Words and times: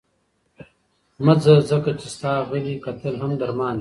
مه 1.25 1.33
ځه، 1.43 1.53
ځکه 1.69 1.89
چې 1.99 2.07
ستا 2.15 2.31
غلي 2.49 2.75
کتل 2.85 3.13
هم 3.21 3.31
درمان 3.41 3.69
دی. 3.69 3.69